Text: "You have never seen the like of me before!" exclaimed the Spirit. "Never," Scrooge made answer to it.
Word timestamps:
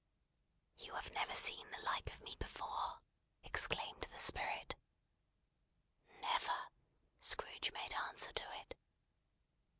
"You 0.79 0.95
have 0.95 1.11
never 1.11 1.35
seen 1.35 1.69
the 1.69 1.77
like 1.83 2.09
of 2.09 2.21
me 2.21 2.35
before!" 2.39 3.03
exclaimed 3.43 4.01
the 4.11 4.17
Spirit. 4.17 4.73
"Never," 6.19 6.69
Scrooge 7.19 7.71
made 7.71 7.93
answer 7.93 8.31
to 8.33 8.43
it. 8.61 8.75